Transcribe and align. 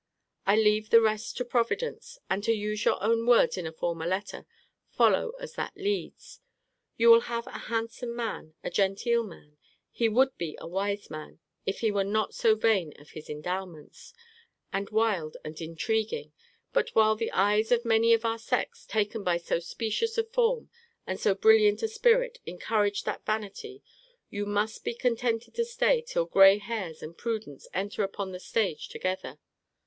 Leave 0.47 0.89
the 0.89 0.99
rest 0.99 1.37
to 1.37 1.45
Providence, 1.45 2.17
and, 2.27 2.43
to 2.43 2.51
use 2.53 2.85
your 2.85 2.99
own 3.03 3.27
words 3.27 3.55
in 3.55 3.67
a 3.67 3.71
former 3.71 4.07
letter, 4.07 4.47
follow 4.89 5.33
as 5.39 5.53
that 5.53 5.77
leads. 5.77 6.39
You 6.97 7.11
will 7.11 7.19
have 7.29 7.45
a 7.45 7.67
handsome 7.69 8.15
man, 8.15 8.55
a 8.63 8.71
genteel 8.71 9.23
man; 9.23 9.57
he 9.91 10.09
would 10.09 10.35
be 10.39 10.57
a 10.59 10.65
wise 10.67 11.11
man, 11.11 11.37
if 11.67 11.81
he 11.81 11.91
were 11.91 12.03
not 12.03 12.35
vain 12.35 12.99
of 12.99 13.11
his 13.11 13.29
endowments, 13.29 14.15
and 14.73 14.89
wild 14.89 15.37
and 15.45 15.61
intriguing: 15.61 16.33
but 16.73 16.95
while 16.95 17.15
the 17.15 17.31
eyes 17.31 17.71
of 17.71 17.85
many 17.85 18.11
of 18.15 18.25
our 18.25 18.39
sex, 18.39 18.87
taken 18.87 19.23
by 19.23 19.37
so 19.37 19.59
specious 19.59 20.17
a 20.17 20.23
form 20.23 20.71
and 21.05 21.19
so 21.19 21.35
brilliant 21.35 21.83
a 21.83 21.87
spirit, 21.87 22.39
encourage 22.47 23.03
that 23.03 23.23
vanity, 23.23 23.83
you 24.31 24.47
must 24.47 24.83
be 24.83 24.95
contented 24.95 25.53
to 25.53 25.63
stay 25.63 26.01
till 26.01 26.25
grey 26.25 26.57
hairs 26.57 27.03
and 27.03 27.19
prudence 27.19 27.67
enter 27.71 28.01
upon 28.01 28.31
the 28.31 28.39
stage 28.39 28.89
together. 28.89 29.37